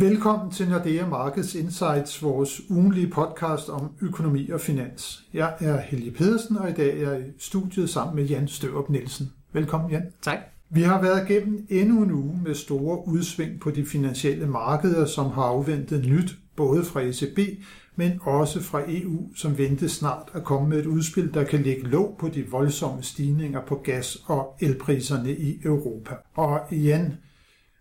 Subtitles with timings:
[0.00, 5.24] Velkommen til Nordea Markets Insights, vores ugenlige podcast om økonomi og finans.
[5.34, 8.88] Jeg er Helge Pedersen, og i dag er jeg i studiet sammen med Jan Størup
[8.88, 9.32] Nielsen.
[9.52, 10.02] Velkommen, Jan.
[10.22, 10.38] Tak.
[10.70, 15.30] Vi har været igennem endnu en uge med store udsving på de finansielle markeder, som
[15.30, 17.38] har afventet nyt både fra ECB,
[17.96, 21.82] men også fra EU, som ventes snart at komme med et udspil, der kan lægge
[21.82, 26.14] låg på de voldsomme stigninger på gas- og elpriserne i Europa.
[26.34, 27.16] Og Jan,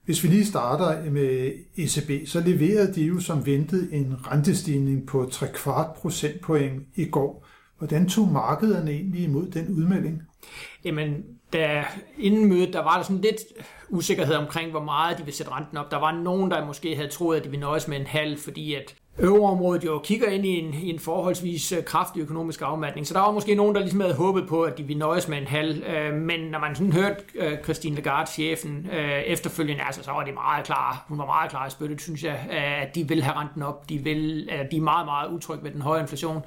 [0.09, 5.29] hvis vi lige starter med ECB, så leverede de jo som ventet en rentestigning på
[5.31, 7.47] 3 kvart procentpoint i går.
[7.77, 10.21] Hvordan tog markederne egentlig imod den udmelding?
[10.85, 11.23] Jamen,
[11.53, 11.85] da
[12.17, 13.37] inden mødet, der var der sådan lidt
[13.89, 15.91] usikkerhed omkring, hvor meget de ville sætte renten op.
[15.91, 18.73] Der var nogen, der måske havde troet, at de ville nøjes med en halv, fordi
[18.73, 23.07] at øvreområdet jo kigger ind i en, i en forholdsvis øh, kraftig økonomisk afmatning.
[23.07, 25.37] Så der var måske nogen, der ligesom havde håbet på, at de ville nøjes med
[25.37, 25.83] en halv.
[25.83, 28.87] Øh, men når man sådan hørte øh, Christine Lagarde, chefen,
[29.25, 31.05] efterfølgende, altså, så var det meget klar.
[31.07, 32.47] Hun var meget klar i spyttet, synes jeg,
[32.81, 33.89] at de vil have renten op.
[33.89, 36.41] De, vil, de er meget, meget utrygge ved den høje inflation.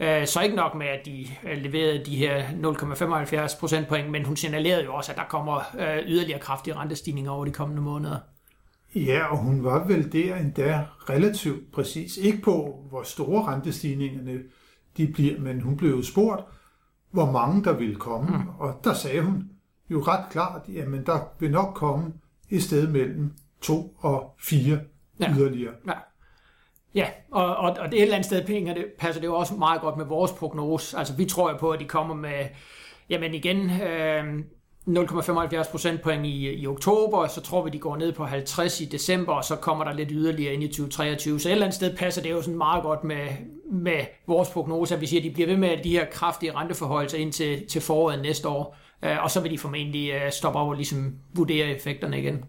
[0.00, 2.42] Så ikke nok med, at de leverede de her
[3.48, 5.60] 0,75 procentpoint, men hun signalerede jo også, at der kommer
[6.06, 8.16] yderligere kraftige rentestigninger over de kommende måneder.
[8.94, 12.16] Ja, og hun var vel der endda relativt præcis.
[12.16, 14.38] Ikke på, hvor store rentestigningerne
[14.96, 16.42] de bliver, men hun blev jo spurgt,
[17.10, 18.36] hvor mange der ville komme.
[18.36, 18.48] Mm.
[18.58, 19.50] Og der sagde hun
[19.90, 22.12] jo ret klart, jamen der vil nok komme
[22.50, 24.80] et sted mellem to og fire
[25.20, 25.34] ja.
[25.36, 25.74] yderligere.
[25.86, 25.92] Ja.
[26.94, 29.54] Ja, og, og, og det et eller andet sted penge, det passer det jo også
[29.54, 30.98] meget godt med vores prognose.
[30.98, 32.46] Altså vi tror jo på, at de kommer med,
[33.08, 34.44] jamen igen, øh,
[34.88, 39.32] 0,75 procentpoint i, i oktober, så tror vi, de går ned på 50 i december,
[39.32, 41.40] og så kommer der lidt yderligere ind i 2023.
[41.40, 43.26] Så et eller andet sted passer det jo sådan meget godt med,
[43.72, 47.18] med vores prognose, at vi siger, at de bliver ved med de her kraftige renteforholdelser
[47.18, 50.68] ind til, til foråret næste år, øh, og så vil de formentlig øh, stoppe op
[50.68, 52.44] og ligesom vurdere effekterne igen.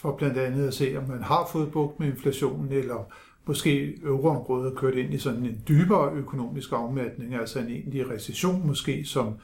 [0.00, 3.12] For blandt andet at se, om man har fået bugt med inflationen, eller
[3.46, 9.04] måske euroområdet kørt ind i sådan en dybere økonomisk afmatning, altså en egentlig recession måske,
[9.04, 9.34] som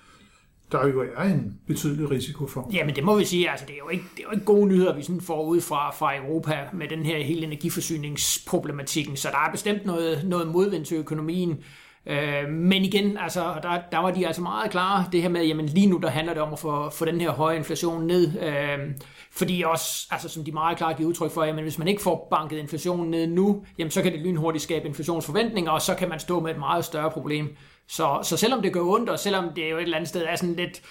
[0.74, 2.70] der jo er en betydelig risiko for.
[2.72, 4.44] Ja, men det må vi sige, altså det er jo ikke, det er jo ikke
[4.44, 9.28] gode nyheder, vi sådan får ud fra, fra Europa med den her hele energiforsyningsproblematikken, så
[9.32, 11.58] der er bestemt noget, noget modvind til økonomien.
[12.06, 15.66] Øh, men igen, altså, der, der var de altså meget klare, det her med, jamen
[15.66, 18.78] lige nu der handler det om at få, få den her høje inflation ned, øh,
[19.32, 22.28] fordi også, altså som de meget klart giver udtryk for, jamen hvis man ikke får
[22.30, 26.20] banket inflationen ned nu, jamen så kan det lynhurtigt skabe inflationsforventninger, og så kan man
[26.20, 27.56] stå med et meget større problem.
[27.88, 30.36] Så, så selvom det gør ondt, og selvom det jo et eller andet sted er
[30.36, 30.82] sådan lidt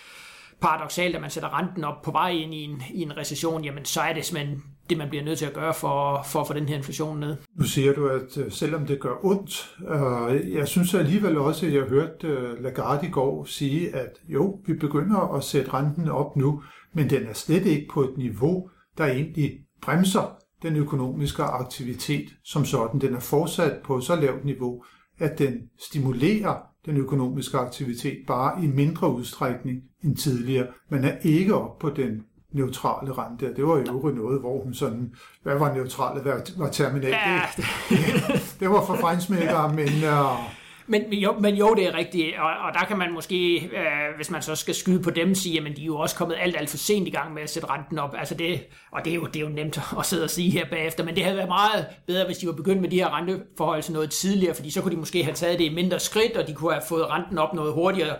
[0.61, 3.85] paradoxalt, at man sætter renten op på vej ind i en, i en recession, jamen
[3.85, 6.53] så er det simpelthen det, man bliver nødt til at gøre for, for at få
[6.53, 7.37] den her inflation ned.
[7.55, 11.73] Nu siger du, at øh, selvom det gør ondt, øh, jeg synes alligevel også, at
[11.73, 16.35] jeg hørte øh, Lagarde i går sige, at jo, vi begynder at sætte renten op
[16.35, 22.29] nu, men den er slet ikke på et niveau, der egentlig bremser den økonomiske aktivitet
[22.45, 23.01] som sådan.
[23.01, 24.83] Den er fortsat på så lavt niveau,
[25.19, 30.67] at den stimulerer den økonomiske aktivitet bare i mindre udstrækning end tidligere.
[30.89, 33.53] Man er ikke op på den neutrale rente.
[33.55, 35.13] Det var jo øvrigt noget, hvor hun sådan,
[35.43, 37.09] hvad var neutrale, hvad var terminal?
[37.09, 37.41] Ja.
[37.57, 39.87] Det, det, det var for fejnsmækkere, men...
[39.87, 43.55] Uh, men, men, jo, men jo, det er rigtigt, og, og der kan man måske,
[43.57, 46.37] øh, hvis man så skal skyde på dem, sige, at de er jo også kommet
[46.39, 48.15] alt, alt for sent i gang med at sætte renten op.
[48.17, 50.65] Altså det, og det er, jo, det er jo nemt at sidde og sige her
[50.69, 53.91] bagefter, men det havde været meget bedre, hvis de var begyndt med de her renteforhold
[53.91, 56.53] noget tidligere, fordi så kunne de måske have taget det i mindre skridt, og de
[56.53, 58.15] kunne have fået renten op noget hurtigere.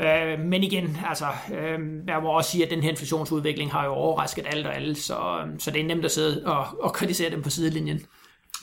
[0.00, 3.92] Øh, men igen, altså, øh, jeg må også sige, at den her inflationsudvikling har jo
[3.92, 7.30] overrasket alt og alle, så, øh, så det er nemt at sidde og, og kritisere
[7.30, 8.00] dem på sidelinjen.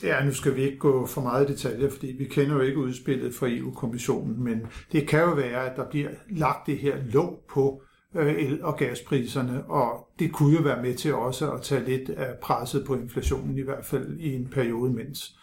[0.02, 2.78] Ja, nu skal vi ikke gå for meget i detaljer, fordi vi kender jo ikke
[2.78, 7.44] udspillet fra EU-kommissionen, men det kan jo være, at der bliver lagt det her låg
[7.50, 7.82] på
[8.16, 12.10] øh, el- og gaspriserne, og det kunne jo være med til også at tage lidt
[12.10, 15.34] af presset på inflationen, i hvert fald i en periode, mens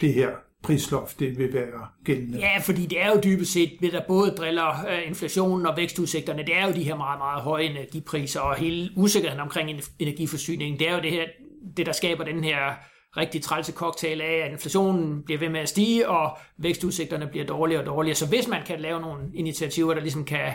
[0.00, 0.30] det her
[0.62, 2.38] prisloft det vil være gældende.
[2.38, 6.42] Ja, fordi det er jo dybest set, det der både driller øh, inflationen og vækstudsigterne,
[6.42, 10.88] det er jo de her meget, meget høje energipriser, og hele usikkerheden omkring energiforsyningen, det
[10.88, 11.24] er jo det her,
[11.76, 12.58] det der skaber den her
[13.16, 17.82] rigtig trælse cocktail af, at inflationen bliver ved med at stige, og vækstudsigterne bliver dårligere
[17.82, 18.14] og dårligere.
[18.16, 20.52] Så hvis man kan lave nogle initiativer, der ligesom kan,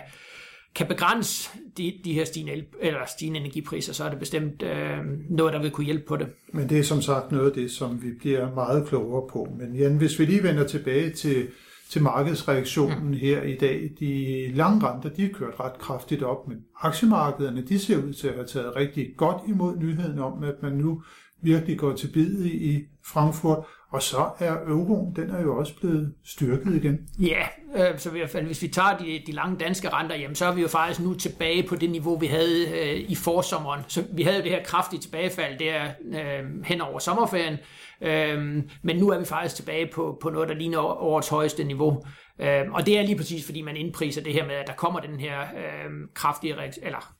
[0.75, 4.97] kan begrænse de, de her stigende, eller stigende energipriser, så er det bestemt øh,
[5.29, 6.27] noget, der vil kunne hjælpe på det.
[6.53, 9.47] Men det er som sagt noget af det, som vi bliver meget klogere på.
[9.59, 11.47] Men Jan, hvis vi lige vender tilbage til,
[11.91, 13.13] til markedsreaktionen mm.
[13.13, 13.91] her i dag.
[13.99, 18.27] De lange renter, de er kørt ret kraftigt op, men aktiemarkederne, de ser ud til
[18.27, 21.03] at have taget rigtig godt imod nyheden om, at man nu
[21.41, 23.65] virkelig går til bid i Frankfurt.
[23.91, 27.07] Og så er euroen, den er jo også blevet styrket igen.
[27.19, 30.35] Ja, Øh, så i hvert fald, hvis vi tager de, de lange danske renter, jamen,
[30.35, 33.81] så er vi jo faktisk nu tilbage på det niveau, vi havde øh, i forsommeren.
[33.87, 37.57] Så vi havde jo det her kraftige tilbagefald der øh, hen over sommerferien,
[38.01, 42.03] øh, men nu er vi faktisk tilbage på, på noget, der ligner årets højeste niveau.
[42.39, 44.99] Øh, og det er lige præcis, fordi man indpriser det her med, at der kommer
[44.99, 47.13] den her øh, kraftige, eller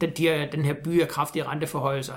[0.00, 2.14] den, de, den her by af kraftige renteforhøjelser.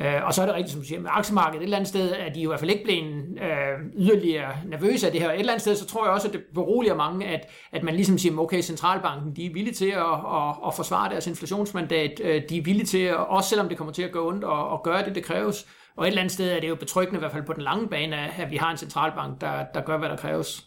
[0.00, 2.12] Øh, og så er det rigtigt, som du siger, med aktiemarkedet et eller andet sted,
[2.12, 5.32] at de i hvert fald ikke blevet øh, yderligere nervøse af det her.
[5.32, 7.94] Et eller andet sted, så tror jeg også, at det beroliger mange, at, at man
[7.94, 12.20] ligesom siger, okay, centralbanken, de er villige til at, at, at forsvare deres inflationsmandat.
[12.24, 14.68] Øh, de er villige til, at, også selvom det kommer til at gå ondt, og,
[14.68, 15.66] og gøre det, det kræves.
[15.96, 17.88] Og et eller andet sted er det jo betryggende, i hvert fald på den lange
[17.88, 20.64] bane, at vi har en centralbank, der, der gør, hvad der kræves.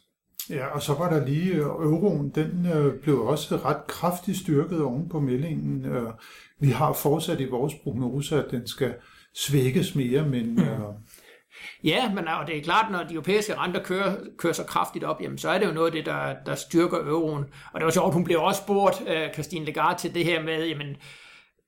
[0.50, 4.82] Ja, og så var der lige øh, euroen, den øh, blev også ret kraftigt styrket
[4.82, 5.86] oven på meldingen.
[5.86, 6.10] Øh,
[6.60, 8.94] vi har fortsat i vores prognose, at den skal
[9.36, 10.56] svækkes mere, men...
[10.56, 10.62] Mm.
[10.62, 10.80] Øh...
[11.84, 15.22] Ja, men og det er klart, når de europæiske renter kører, kører så kraftigt op,
[15.22, 17.46] jamen, så er det jo noget af det, der, der styrker euroen.
[17.74, 20.68] Og det var sjovt, hun blev også spurgt, uh, Christine Lagarde, til det her med,
[20.68, 20.96] jamen,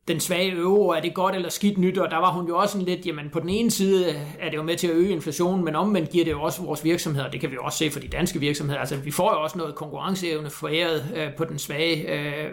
[0.07, 2.71] den svage euro, er det godt eller skidt nyt, og der var hun jo også
[2.71, 5.65] sådan lidt, jamen på den ene side er det jo med til at øge inflationen,
[5.65, 7.99] men omvendt giver det jo også vores virksomheder, det kan vi jo også se for
[7.99, 12.03] de danske virksomheder, altså vi får jo også noget konkurrenceevne foræret uh, på den svage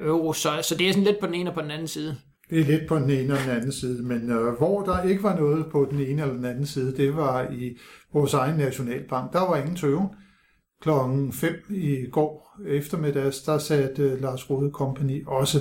[0.00, 1.88] uh, euro, så, så det er sådan lidt på den ene og på den anden
[1.88, 2.16] side.
[2.50, 5.22] Det er lidt på den ene og den anden side, men øh, hvor der ikke
[5.22, 7.76] var noget på den ene eller den anden side, det var i
[8.12, 9.32] vores egen nationalbank.
[9.32, 10.08] Der var ingen tøven.
[10.82, 15.58] Klokken 5 i går eftermiddags, der satte øh, Lars Rode Company også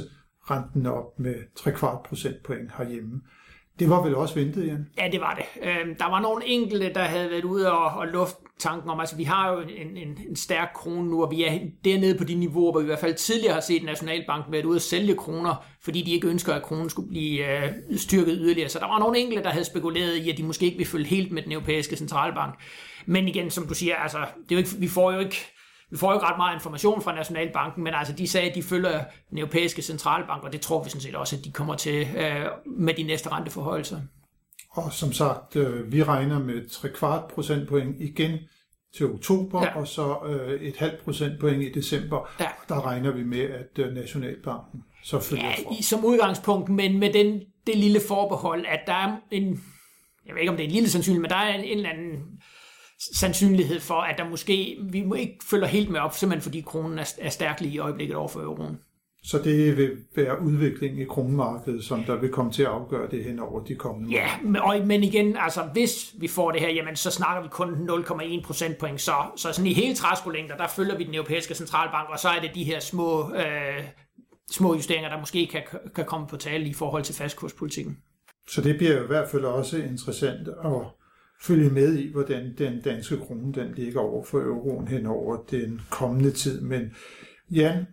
[0.51, 3.21] renten op med 3 kvart procentpoint herhjemme.
[3.79, 4.87] Det var vel også ventet, Jan?
[4.97, 5.67] Ja, det var det.
[5.67, 9.15] Øh, der var nogle enkelte, der havde været ude og, og luft tanken om, altså
[9.15, 12.35] vi har jo en, en, en stærk krone nu, og vi er dernede på de
[12.35, 15.65] niveauer, hvor vi i hvert fald tidligere har set Nationalbanken været ude at sælge kroner,
[15.81, 18.69] fordi de ikke ønsker, at kronen skulle blive øh, styrket yderligere.
[18.69, 21.07] Så der var nogle enkelte, der havde spekuleret i, at de måske ikke ville følge
[21.07, 22.59] helt med den europæiske centralbank.
[23.05, 25.45] Men igen, som du siger, altså, det er jo ikke, vi får jo ikke
[25.91, 28.63] vi får jo ikke ret meget information fra Nationalbanken, men altså de sagde, at de
[28.63, 32.07] følger den europæiske centralbank, og det tror vi sådan set også, at de kommer til
[32.17, 33.99] øh, med de næste renteforhøjelser.
[34.71, 38.39] Og som sagt, øh, vi regner med 3 kvart procentpoint igen
[38.95, 39.79] til oktober, ja.
[39.79, 42.29] og så øh, et halvt procentpoint i december.
[42.39, 42.47] Ja.
[42.69, 45.81] Der regner vi med, at øh, Nationalbanken så følger ja, fra.
[45.81, 49.63] som udgangspunkt, men med den, det lille forbehold, at der er en,
[50.25, 51.89] jeg ved ikke om det er en lille sandsynlighed, men der er en, en eller
[51.89, 52.39] anden
[53.13, 56.99] sandsynlighed for, at der måske, vi må ikke følger helt med op, simpelthen fordi kronen
[56.99, 58.77] er, er stærk lige i øjeblikket over for euroen.
[59.23, 63.23] Så det vil være udvikling i kronemarkedet, som der vil komme til at afgøre det
[63.23, 66.69] hen over de kommende Ja, men, og, men igen, altså hvis vi får det her,
[66.69, 70.97] jamen så snakker vi kun 0,1 procentpoint, så, så sådan i hele træskolængder, der følger
[70.97, 73.83] vi den europæiske centralbank, og så er det de her små, øh,
[74.51, 75.61] små justeringer, der måske kan,
[75.95, 77.97] kan komme på tale i forhold til fastkurspolitikken.
[78.49, 80.81] Så det bliver i hvert fald også interessant at
[81.41, 85.81] følge med i, hvordan den danske krone den ligger over for euroen hen over den
[85.89, 86.61] kommende tid.
[86.61, 86.81] Men
[87.51, 87.85] Jan,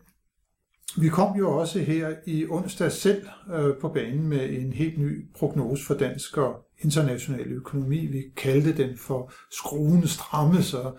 [0.99, 5.27] vi kom jo også her i onsdag selv øh, på banen med en helt ny
[5.35, 8.07] prognose for dansk og international økonomi.
[8.07, 10.93] Vi kaldte den for skruen stramme, så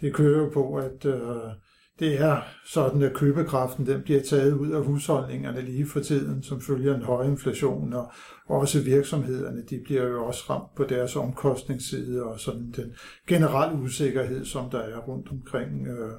[0.00, 1.52] det kører jo på, at øh,
[2.00, 6.60] det er sådan, at købekraften den bliver taget ud af husholdningerne lige for tiden, som
[6.60, 8.10] følger en høj inflation, og
[8.48, 12.92] også virksomhederne, de bliver jo også ramt på deres omkostningsside, og sådan den
[13.26, 16.12] generelle usikkerhed, som der er rundt omkring øh,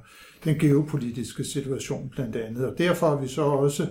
[0.44, 2.66] den geopolitiske situation blandt andet.
[2.66, 3.86] Og derfor har vi så også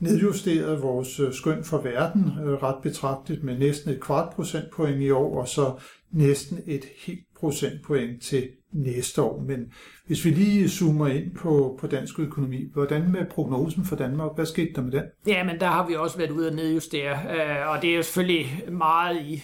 [0.00, 5.10] nedjusteret vores øh, skøn for verden øh, ret betragteligt med næsten et kvart procentpoint i
[5.10, 5.72] år, og så
[6.12, 9.40] næsten et helt procentpoint til næste år.
[9.40, 9.72] Men
[10.06, 14.30] hvis vi lige zoomer ind på, på dansk økonomi, hvordan med prognosen for Danmark?
[14.34, 15.02] Hvad skete der med den?
[15.26, 18.02] Ja, men der har vi også været ude og nedjustere, øh, og det er jo
[18.02, 19.42] selvfølgelig meget i,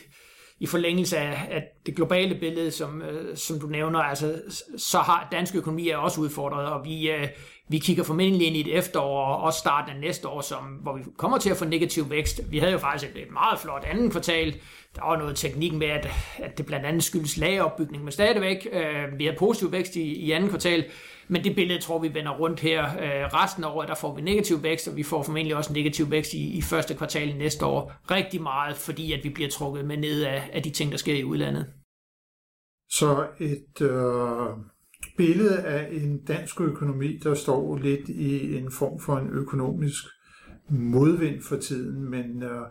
[0.61, 4.35] i forlængelse af, at det globale billede, som, øh, som du nævner, altså,
[4.79, 7.29] så har dansk økonomi er også udfordret, og vi, øh,
[7.69, 10.97] vi kigger formentlig ind i et efterår og også starten af næste år, som, hvor
[10.97, 12.41] vi kommer til at få negativ vækst.
[12.51, 14.55] Vi havde jo faktisk et meget flot andet kvartal.
[14.97, 19.19] Der var noget teknik med, at, at det blandt andet skyldes lageropbygning, men stadigvæk, øh,
[19.19, 20.85] vi har positiv vækst i, i andet kvartal,
[21.29, 24.23] men det billede tror vi vender rundt her øh, resten af året, der får vi
[24.23, 27.93] negativ vækst, og vi får formentlig også negativ vækst i, i første kvartal næste år.
[28.11, 31.15] Rigtig meget, fordi at vi bliver trukket med ned af, af de ting, der sker
[31.15, 31.67] i udlandet.
[32.91, 34.65] Så et øh,
[35.17, 40.05] billede af en dansk økonomi, der står lidt i en form for en økonomisk
[40.71, 42.67] modvind for tiden, men øh,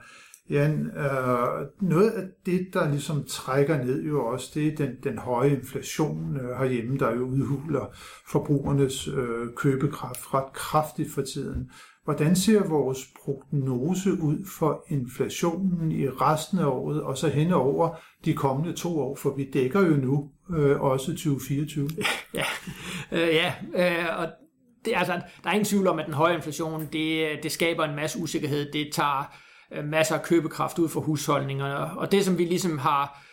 [0.50, 5.18] Ja, øh, noget af det, der ligesom trækker ned jo også, det er den, den
[5.18, 7.96] høje inflation øh, herhjemme, der jo udhuler
[8.32, 11.72] forbrugernes øh, købekraft ret kraftigt for tiden.
[12.08, 17.96] Hvordan ser vores prognose ud for inflationen i resten af året, og så hen over
[18.26, 21.90] de kommende to år, for vi dækker jo nu øh, også 2024.
[22.34, 22.44] Ja,
[23.12, 24.28] øh, ja, øh, og
[24.86, 27.96] det, altså, der er ingen tvivl om, at den høje inflation, det, det skaber en
[27.96, 28.72] masse usikkerhed.
[28.72, 29.36] Det tager
[29.72, 31.98] øh, masser af købekraft ud for husholdningerne.
[31.98, 33.27] Og det, som vi ligesom har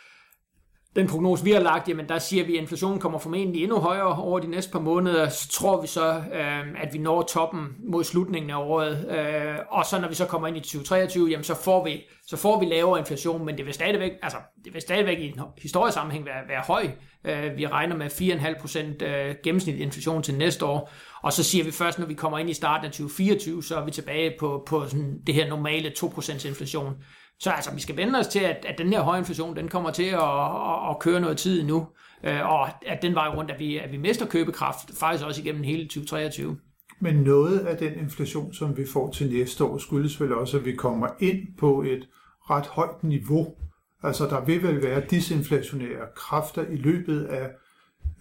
[0.97, 4.17] den prognose, vi har lagt, jamen der siger vi, at inflationen kommer formentlig endnu højere
[4.17, 5.29] over de næste par måneder.
[5.29, 9.07] Så tror vi så, øh, at vi når toppen mod slutningen af året.
[9.11, 12.37] Øh, og så når vi så kommer ind i 2023, jamen så får vi, så
[12.37, 15.95] får vi lavere inflation, men det vil stadigvæk, altså, det vil stadigvæk i en historisk
[15.95, 16.89] sammenhæng være, være høj.
[17.25, 20.91] Øh, vi regner med 4,5% øh, gennemsnitlig inflation til næste år.
[21.23, 23.85] Og så siger vi først, når vi kommer ind i starten af 2024, så er
[23.85, 26.95] vi tilbage på, på sådan det her normale 2% inflation.
[27.39, 29.91] Så altså, vi skal vende os til, at, at den her høje inflation, den kommer
[29.91, 31.87] til at, at, at køre noget tid nu,
[32.25, 35.63] øh, og at den vej rundt, at vi, at vi mister købekraft, faktisk også igennem
[35.63, 36.59] hele 2023.
[37.01, 40.65] Men noget af den inflation, som vi får til næste år, skyldes vel også, at
[40.65, 42.09] vi kommer ind på et
[42.51, 43.55] ret højt niveau.
[44.03, 47.51] Altså, der vil vel være disinflationære kræfter i løbet af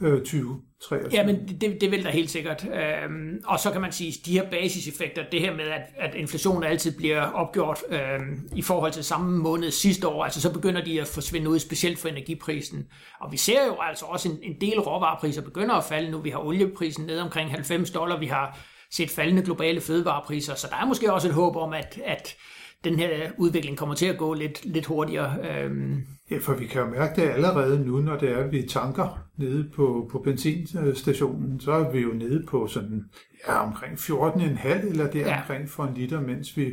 [0.04, 1.10] øh, 2023.
[1.14, 2.66] Ja, men det, det vil der helt sikkert.
[2.66, 6.16] Øhm, og så kan man sige, at de her basiseffekter, det her med, at, at
[6.16, 10.84] inflationen altid bliver opgjort øhm, i forhold til samme måned sidste år, altså så begynder
[10.84, 12.88] de at forsvinde ud, specielt for energiprisen.
[13.22, 16.18] Og vi ser jo altså også en, en del råvarepriser begynder at falde nu.
[16.18, 18.60] Vi har olieprisen ned omkring 90 dollar, vi har
[18.92, 22.36] set faldende globale fødevarepriser, så der er måske også et håb om, at, at
[22.84, 25.38] den her udvikling kommer til at gå lidt, lidt hurtigere.
[25.52, 26.04] Øhm.
[26.32, 29.24] Ja, for vi kan jo mærke det allerede nu, når det er, at vi tanker
[29.38, 33.04] nede på, på benzinstationen, så er vi jo nede på sådan,
[33.48, 35.40] ja, omkring 14,5 eller det ja.
[35.40, 36.66] omkring for en liter, mens vi,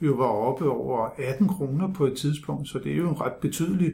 [0.00, 3.34] vi var oppe over 18 kroner på et tidspunkt, så det er jo en ret
[3.42, 3.92] betydelig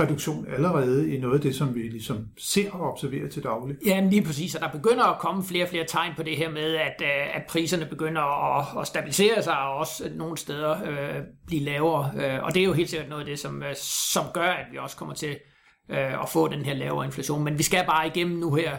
[0.00, 3.76] reduktion allerede i noget af det, som vi ligesom ser og observerer til daglig.
[3.86, 6.50] Jamen lige præcis, og der begynder at komme flere og flere tegn på det her
[6.50, 8.22] med, at, øh, at priserne begynder
[8.58, 12.10] at, at stabilisere sig og også nogle steder øh, blive lavere.
[12.16, 13.74] Øh, og det er jo helt sikkert noget af det, som, øh,
[14.12, 15.36] som gør, at vi også kommer til
[15.90, 17.44] øh, at få den her lavere inflation.
[17.44, 18.76] Men vi skal bare igennem nu her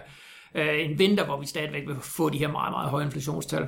[0.56, 3.68] øh, en vinter, hvor vi stadigvæk vil få de her meget, meget høje inflationstal.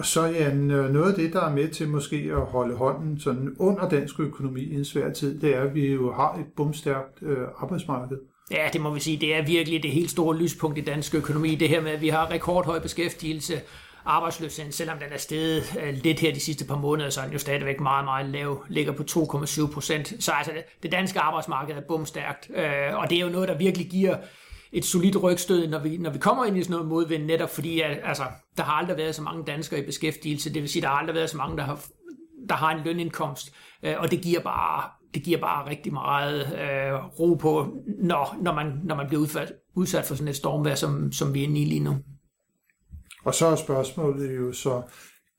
[0.00, 3.56] Og så Jan, noget af det, der er med til måske at holde hånden sådan
[3.58, 7.22] under dansk økonomi i en svær tid, det er, at vi jo har et bumstærkt
[7.22, 8.16] øh, arbejdsmarked.
[8.50, 9.16] Ja, det må vi sige.
[9.16, 11.54] Det er virkelig det helt store lyspunkt i dansk økonomi.
[11.54, 13.60] Det her med, at vi har rekordhøj beskæftigelse,
[14.04, 17.32] arbejdsløsheden, selvom den er steget øh, lidt her de sidste par måneder, så er den
[17.32, 20.14] jo stadigvæk meget, meget lav, ligger på 2,7 procent.
[20.18, 20.52] Så altså,
[20.82, 24.16] det danske arbejdsmarked er bumstærkt, øh, og det er jo noget, der virkelig giver
[24.72, 27.80] et solidt rygstød, når vi, når vi kommer ind i sådan noget modvind, netop fordi,
[27.80, 28.22] at, altså,
[28.56, 31.14] der har aldrig været så mange danskere i beskæftigelse, det vil sige, der har aldrig
[31.14, 31.84] været så mange, der har,
[32.48, 37.20] der har en lønindkomst, øh, og det giver bare, det giver bare rigtig meget øh,
[37.20, 41.12] ro på, når, når, man, når man bliver udsat, udsat for sådan et stormvejr, som,
[41.12, 41.96] som vi er inde i lige nu.
[43.24, 44.82] Og så er spørgsmålet jo så,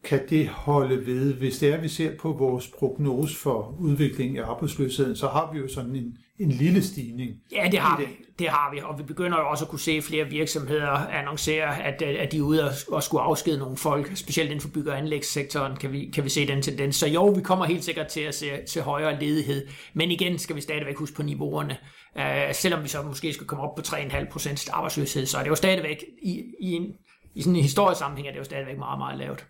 [0.04, 1.34] kan det holde ved?
[1.34, 5.52] Hvis det er, at vi ser på vores prognose for udviklingen af arbejdsløsheden, så har
[5.54, 7.32] vi jo sådan en, en lille stigning.
[7.52, 8.06] Ja, det har vi.
[8.40, 12.02] Det har vi, og vi begynder jo også at kunne se flere virksomheder annoncere, at,
[12.02, 15.78] at de er ude og, skulle afskede nogle folk, specielt inden for bygge- og anlægssektoren,
[15.78, 16.96] kan vi, kan vi se den tendens.
[16.96, 20.56] Så jo, vi kommer helt sikkert til at se, se højere ledighed, men igen skal
[20.56, 21.78] vi stadigvæk huske på niveauerne.
[22.16, 25.50] Uh, selvom vi så måske skal komme op på 3,5 procent arbejdsløshed, så er det
[25.50, 26.94] jo stadigvæk i, i, en,
[27.36, 29.48] i sådan en historisk sammenhæng er det jo stadigvæk meget, meget lavt.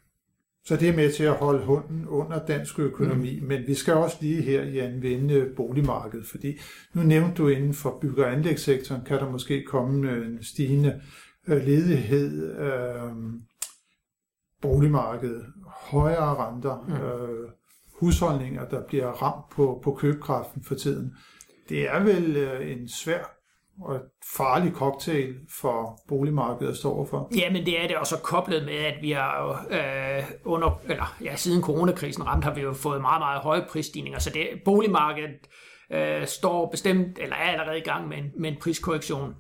[0.65, 3.39] Så det er med til at holde hunden under dansk økonomi.
[3.39, 3.48] Mm.
[3.48, 6.60] Men vi skal også lige her, Jan, vende boligmarkedet, fordi
[6.94, 11.01] nu nævnte du inden for bygge- og anlægssektoren, kan der måske komme en stigende
[11.48, 13.12] øh, ledighed, øh,
[14.62, 16.94] boligmarkedet, højere renter, mm.
[16.94, 17.50] øh,
[18.00, 21.15] husholdninger, der bliver ramt på, på købekraften for tiden.
[21.70, 23.40] Det er vel øh, en svær
[23.81, 24.00] og
[24.38, 27.29] farlig cocktail for boligmarkedet at stå overfor.
[27.35, 31.35] Ja, men det er det også koblet med, at vi har øh, under, eller ja,
[31.35, 35.47] siden coronakrisen ramt, har vi jo fået meget, meget høje prisstigninger, så det, boligmarkedet
[35.91, 39.33] øh, står bestemt, eller er allerede i gang med en, med en priskorrektion.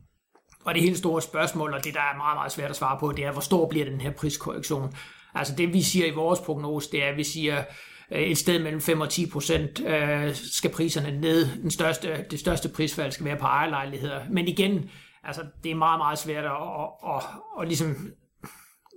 [0.65, 3.11] Og det helt store spørgsmål, og det der er meget, meget svært at svare på,
[3.11, 4.93] det er, hvor stor bliver den her priskorrektion?
[5.35, 7.63] Altså det vi siger i vores prognose, det er, at vi siger,
[8.11, 11.45] et sted mellem 5 og 10 procent øh, skal priserne ned.
[11.61, 14.19] Den største, det største prisfald skal være på ejerlejligheder.
[14.29, 14.89] Men igen,
[15.23, 17.23] altså, det er meget, meget svært at, at, at,
[17.61, 17.95] at ligesom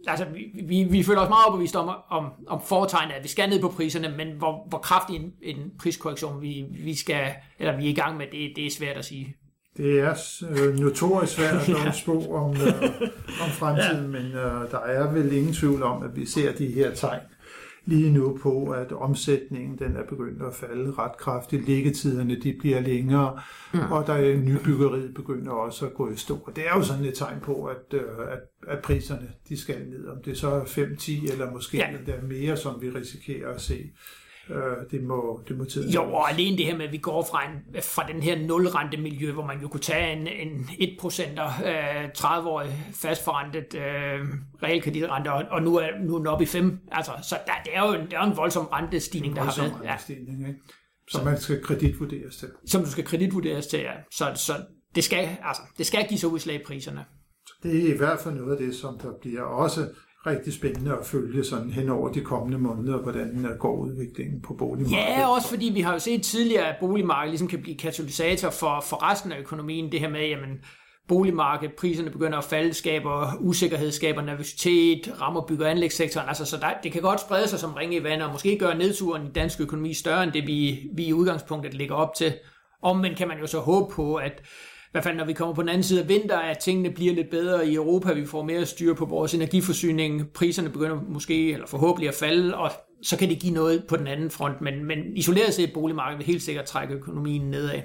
[0.07, 0.27] altså,
[0.69, 3.69] vi, vi, føler os meget overbevist om, om, om foretegnet, at vi skal ned på
[3.69, 7.95] priserne, men hvor, hvor kraftig en, en priskorrektion vi, vi, skal, eller vi er i
[7.95, 9.37] gang med, det, det er svært at sige.
[9.77, 11.93] Det er øh, notorisk svært at ja.
[11.93, 12.83] spå om, øh,
[13.45, 14.21] om fremtiden, ja.
[14.21, 17.21] men øh, der er vel ingen tvivl om, at vi ser de her tegn
[17.87, 21.67] lige nu på, at omsætningen den er begyndt at falde ret kraftigt.
[21.67, 23.41] Liggetiderne de bliver længere,
[23.75, 23.93] mm.
[23.93, 26.39] og der er nybyggeriet begynder også at gå i stå.
[26.47, 28.01] Og det er jo sådan et tegn på, at, øh,
[28.33, 28.39] at,
[28.69, 30.07] at priserne de skal ned.
[30.07, 32.13] Om det så er 5-10 eller måske ja.
[32.13, 33.91] der mere, som vi risikerer at se.
[34.51, 37.27] Øh, det, må, det må tiden Jo, og alene det her med, at vi går
[37.31, 40.69] fra, en, fra den her nulrentemiljø, hvor man jo kunne tage en, en
[41.03, 41.23] 1%
[41.69, 44.29] øh, 30-årig fastforrentet øh,
[44.63, 46.79] realkreditrente, og, og nu er, nu er den oppe i 5.
[46.93, 49.73] Altså, så der, det, er jo en, det er en voldsom rentestigning, en voldsom der
[49.73, 49.91] har været.
[49.91, 50.49] Rentestigning, ja.
[50.49, 50.61] ikke?
[51.09, 52.49] Som man skal kreditvurderes til.
[52.67, 53.93] Som du skal kreditvurderes til, ja.
[54.11, 54.53] Så, så
[54.95, 57.05] det, skal, altså, det skal give sig udslag i priserne.
[57.63, 59.89] Det er i hvert fald noget af det, som der bliver også
[60.27, 64.55] rigtig spændende at følge sådan hen over de kommende måneder, hvordan øh, går udviklingen på
[64.55, 65.19] boligmarkedet.
[65.19, 68.81] Ja, også fordi vi har jo set tidligere, at boligmarkedet ligesom kan blive katalysator for,
[68.81, 69.93] for resten af økonomien.
[69.93, 70.61] Det her med, jamen,
[71.09, 76.29] boligmarkedet, priserne begynder at falde, skaber usikkerhed, skaber nervøsitet, rammer bygger- og anlægssektoren.
[76.29, 78.79] Altså, så der, det kan godt sprede sig som ringe i vand, og måske gøre
[78.79, 82.35] nedturen i dansk økonomi større, end det vi, vi i udgangspunktet ligger op til.
[82.97, 84.43] men kan man jo så håbe på, at
[84.95, 87.31] hvert fald når vi kommer på den anden side af vinter, at tingene bliver lidt
[87.31, 92.09] bedre i Europa, vi får mere styr på vores energiforsyning, priserne begynder måske, eller forhåbentlig
[92.09, 92.71] at falde, og
[93.03, 96.27] så kan det give noget på den anden front, men, men isoleret set boligmarkedet vil
[96.27, 97.81] helt sikkert trække økonomien nedad.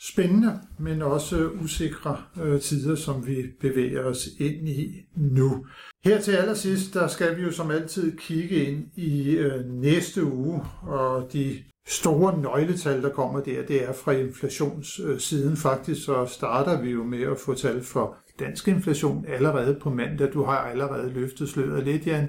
[0.00, 5.66] Spændende, men også øh, usikre øh, tider, som vi bevæger os ind i nu.
[6.04, 10.60] Her til allersidst, der skal vi jo som altid kigge ind i øh, næste uge,
[10.82, 15.56] og de store nøgletal, der kommer der, det er fra inflationssiden.
[15.56, 20.32] Faktisk så starter vi jo med at få tal for dansk inflation allerede på mandag.
[20.32, 22.28] Du har allerede løftet sløret lidt, Jan.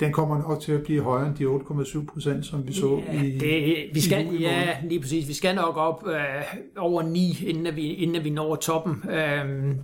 [0.00, 3.22] Den kommer nok til at blive højere end de 8,7 procent, som vi så ja,
[3.22, 5.28] i det, vi skal, i Ja, lige præcis.
[5.28, 9.10] Vi skal nok op øh, over 9, inden vi, inden vi når toppen.
[9.10, 9.74] Øh,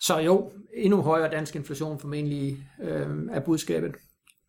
[0.00, 3.94] så jo, endnu højere dansk inflation formentlig øh, er budskabet.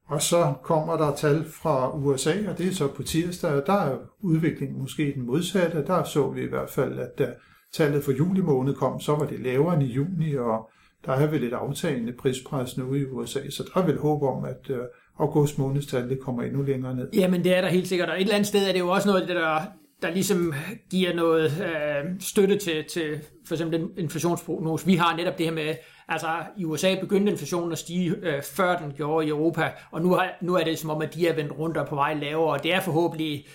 [0.07, 3.73] Og så kommer der tal fra USA, og det er så på tirsdag, og der
[3.73, 5.85] er udviklingen måske den modsatte.
[5.87, 7.33] Der så vi i hvert fald, at da
[7.73, 10.69] tallet for juli måned kom, så var det lavere end i juni, og
[11.05, 14.45] der er vel et aftagende prispres nu i USA, så der er vel håb om,
[14.45, 14.77] at øh,
[15.19, 17.09] august månedstal det kommer endnu længere ned.
[17.13, 19.07] Jamen det er der helt sikkert, og et eller andet sted er det jo også
[19.07, 19.61] noget det, der,
[20.01, 20.53] der ligesom
[20.89, 24.85] giver noget øh, støtte til, til for eksempel den inflationsprognose.
[24.85, 25.75] Vi har netop det her med,
[26.07, 30.13] Altså i USA begyndte inflationen at stige, øh, før den gjorde i Europa, og nu,
[30.13, 32.53] har, nu er det som om, at de er vendt rundt og på vej lavere,
[32.53, 33.45] og det er forhåbentlig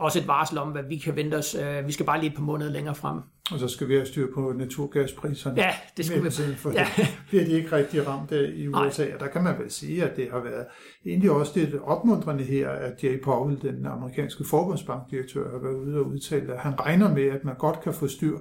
[0.00, 1.54] også et varsel om, hvad vi kan vente os.
[1.54, 3.18] Øh, vi skal bare lige et par måneder længere frem.
[3.52, 5.62] Og så skal vi have styr på naturgaspriserne.
[5.62, 6.30] Ja, det skal vi.
[6.30, 6.86] For ja.
[6.96, 9.04] det bliver de ikke rigtig ramt af i USA.
[9.04, 9.14] Nej.
[9.14, 10.66] Og der kan man vel sige, at det har været
[11.06, 16.06] egentlig også lidt opmuntrende her, at Jay Powell, den amerikanske forbundsbankdirektør, har været ude og
[16.06, 18.38] udtale, at han regner med, at man godt kan få styr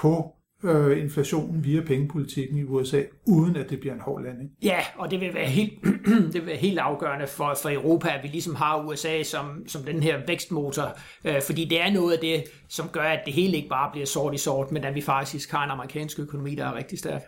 [0.00, 4.50] på øh, inflationen via pengepolitikken i USA, uden at det bliver en hård landing.
[4.62, 5.72] Ja, og det vil være helt,
[6.32, 9.82] det vil være helt afgørende for, for Europa, at vi ligesom har USA som, som
[9.82, 13.56] den her vækstmotor, øh, fordi det er noget af det, som gør, at det hele
[13.56, 16.64] ikke bare bliver sort i sort, men at vi faktisk har en amerikansk økonomi, der
[16.64, 17.22] er rigtig stærk.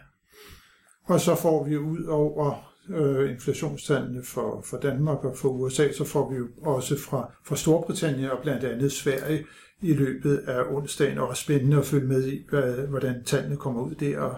[1.05, 6.05] Og så får vi ud over øh, inflationstallene for, for Danmark og for USA, så
[6.05, 9.45] får vi jo også fra, fra Storbritannien og blandt andet Sverige
[9.83, 13.95] i løbet af onsdagen, og spændende at følge med i, hvad, hvordan tallene kommer ud
[13.95, 14.19] der.
[14.19, 14.37] Og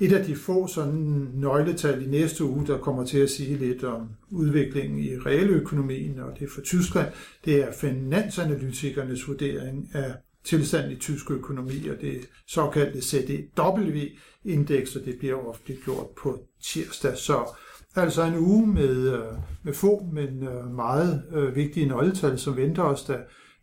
[0.00, 3.84] et af de få sådan nøgletal i næste uge, der kommer til at sige lidt
[3.84, 7.12] om udviklingen i realøkonomien, og det er for Tyskland,
[7.44, 10.14] det er finansanalytikernes vurdering af
[10.44, 17.16] tilstanden i tysk økonomi, og det såkaldte CDW-indeks, og det bliver ofte gjort på tirsdag.
[17.16, 17.56] Så
[17.96, 19.24] altså en uge med, øh,
[19.62, 23.16] med få, men øh, meget øh, vigtige nøgletal, som venter os, da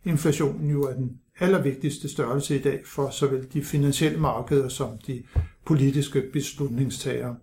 [0.04, 5.22] inflationen jo er den allervigtigste størrelse i dag for såvel de finansielle markeder som de
[5.66, 7.36] politiske beslutningstagere.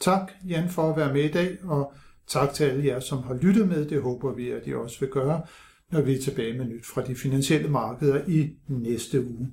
[0.00, 1.92] Tak, Jan, for at være med i dag, og
[2.26, 3.88] tak til alle jer, som har lyttet med.
[3.88, 5.42] Det håber vi, at I også vil gøre,
[5.90, 9.48] når vi er tilbage med nyt fra de finansielle markeder i næste uge.